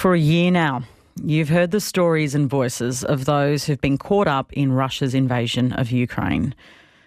[0.00, 0.84] For a year now,
[1.22, 5.74] you've heard the stories and voices of those who've been caught up in Russia's invasion
[5.74, 6.54] of Ukraine.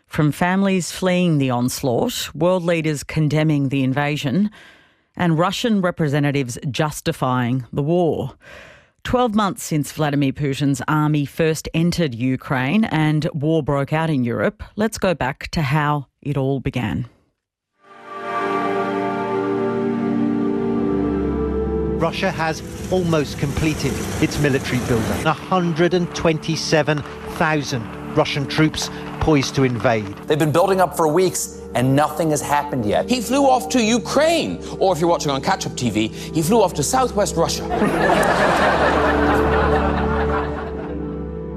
[0.05, 4.51] From families fleeing the onslaught, world leaders condemning the invasion,
[5.15, 8.35] and Russian representatives justifying the war.
[9.05, 14.61] 12 months since Vladimir Putin's army first entered Ukraine and war broke out in Europe,
[14.75, 17.09] let's go back to how it all began.
[22.03, 25.23] Russia has almost completed its military buildup.
[25.23, 28.89] 127,000 Russian troops
[29.21, 30.05] poised to invade.
[30.27, 33.09] They've been building up for weeks and nothing has happened yet.
[33.09, 36.61] He flew off to Ukraine, or if you're watching on catch up TV, he flew
[36.61, 37.63] off to southwest Russia.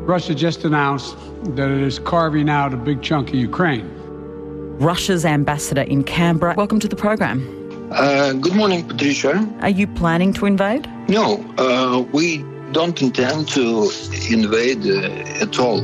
[0.07, 1.17] Russia just announced
[1.57, 3.91] that it is carving out a big chunk of Ukraine.
[4.79, 6.55] Russia's ambassador in Canberra.
[6.57, 7.66] Welcome to the program.
[7.91, 9.49] Uh, good morning, Patricia.
[9.61, 10.89] Are you planning to invade?
[11.09, 12.39] No, uh, we
[12.73, 13.89] don't intend to
[14.29, 15.79] invade uh, at all.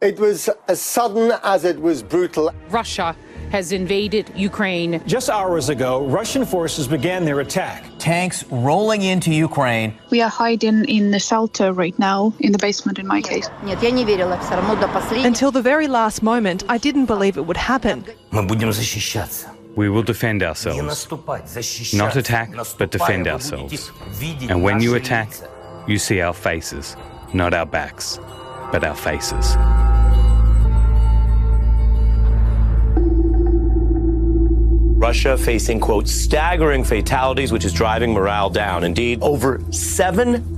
[0.00, 2.50] It was as sudden as it was brutal.
[2.68, 3.14] Russia
[3.54, 5.00] has invaded Ukraine.
[5.06, 7.84] Just hours ago, Russian forces began their attack.
[7.98, 9.96] Tanks rolling into Ukraine.
[10.10, 13.48] We are hiding in the shelter right now, in the basement in my case.
[15.32, 18.04] Until the very last moment, I didn't believe it would happen.
[19.76, 21.94] We will defend ourselves.
[21.94, 22.48] Not attack,
[22.80, 23.92] but defend ourselves.
[24.50, 25.28] And when you attack,
[25.86, 26.96] you see our faces,
[27.32, 28.18] not our backs,
[28.72, 29.46] but our faces.
[35.04, 38.84] Russia facing, quote, staggering fatalities, which is driving morale down.
[38.84, 39.60] Indeed, over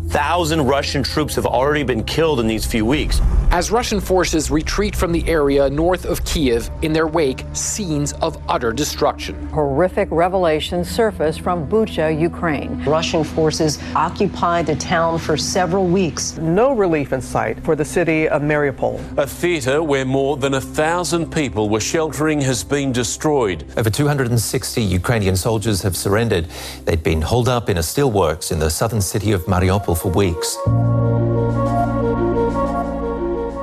[0.08, 3.20] 7,000 Russian troops have already been killed in these few weeks.
[3.50, 8.40] As Russian forces retreat from the area north of Kiev, in their wake, scenes of
[8.48, 9.34] utter destruction.
[9.48, 12.82] Horrific revelations surface from Bucha, Ukraine.
[12.84, 16.36] Russian forces occupied the town for several weeks.
[16.38, 19.00] No relief in sight for the city of Mariupol.
[19.18, 23.64] A theatre where more than a thousand people were sheltering has been destroyed.
[23.76, 26.46] Over 260 Ukrainian soldiers have surrendered.
[26.84, 30.56] They'd been holed up in a steelworks in the southern city of Mariupol for weeks.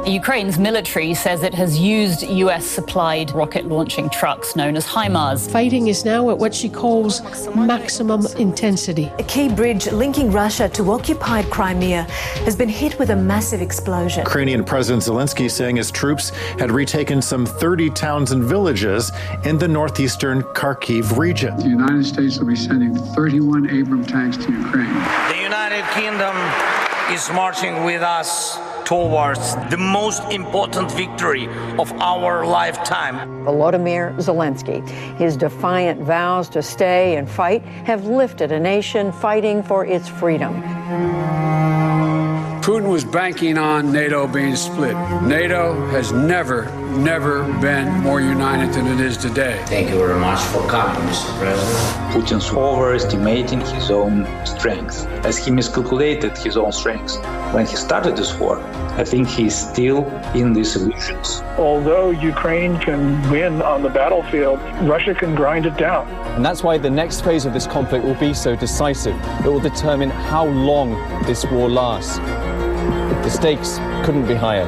[0.06, 5.50] Ukraine's military says it has used US supplied rocket launching trucks known as HIMARS.
[5.50, 7.22] Fighting is now at what she calls
[7.56, 9.10] maximum intensity.
[9.18, 12.04] A key bridge linking Russia to occupied Crimea
[12.44, 14.26] has been hit with a massive explosion.
[14.26, 19.10] Ukrainian President Zelensky saying his troops had retaken some 30 towns and villages
[19.46, 21.56] in the northeastern Kharkiv region.
[21.56, 24.94] The United States will be sending 31 Abrams tanks to Ukraine.
[25.30, 26.36] The United Kingdom
[27.10, 31.48] is marching with us towards the most important victory
[31.80, 33.16] of our lifetime.
[33.46, 34.88] Volodymyr Zelensky.
[35.18, 40.62] His defiant vows to stay and fight have lifted a nation fighting for its freedom.
[42.64, 44.96] Putin was banking on NATO being split.
[45.24, 49.62] NATO has never, never been more united than it is today.
[49.66, 51.38] Thank you very much for coming, Mr.
[51.40, 52.14] President.
[52.14, 57.18] Putin's overestimating his own strength, as he miscalculated his own strengths.
[57.54, 58.58] When he started this war,
[58.98, 61.44] I think he's still in these illusions.
[61.60, 64.60] Although Ukraine can win on the battlefield,
[64.90, 66.08] Russia can grind it down.
[66.36, 69.16] And that's why the next phase of this conflict will be so decisive.
[69.46, 70.94] It will determine how long
[71.28, 72.18] this war lasts.
[72.18, 74.68] The stakes couldn't be higher.